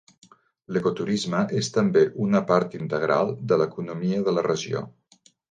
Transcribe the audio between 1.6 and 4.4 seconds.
també una part integral de l'economia de